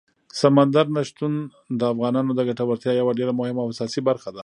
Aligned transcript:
سمندر 0.41 0.85
نه 0.95 1.01
شتون 1.09 1.33
د 1.79 1.81
افغانانو 1.93 2.31
د 2.35 2.41
ګټورتیا 2.49 2.91
یوه 2.95 3.11
ډېره 3.19 3.33
مهمه 3.39 3.61
او 3.63 3.71
اساسي 3.73 4.01
برخه 4.09 4.29
ده. 4.35 4.39